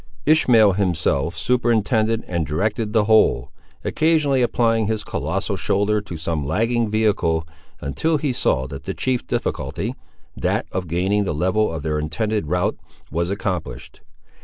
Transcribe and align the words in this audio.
Ishmael 0.25 0.71
himself 0.73 1.37
superintended 1.37 2.23
and 2.25 2.43
directed 2.47 2.91
the 2.91 3.03
whole, 3.03 3.51
occasionally 3.85 4.41
applying 4.41 4.87
his 4.87 5.03
colossal 5.03 5.55
shoulder 5.55 6.01
to 6.01 6.17
some 6.17 6.43
lagging 6.43 6.89
vehicle, 6.89 7.47
until 7.81 8.17
he 8.17 8.33
saw 8.33 8.65
that 8.65 8.85
the 8.85 8.95
chief 8.95 9.27
difficulty, 9.27 9.93
that 10.35 10.65
of 10.71 10.87
gaining 10.87 11.25
the 11.25 11.35
level 11.35 11.71
of 11.71 11.83
their 11.83 11.99
intended 11.99 12.47
route, 12.47 12.79
was 13.11 13.29
accomplished. 13.29 14.01